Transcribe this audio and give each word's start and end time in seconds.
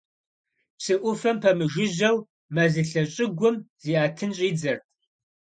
Псы 0.77 0.95
ӏуфэм 1.01 1.37
пэмыжыжьэу 1.41 2.17
мэзылъэ 2.53 3.03
щӏыгум 3.13 3.55
зиӏэтын 3.83 4.31
щӏидзэрт. 4.37 4.83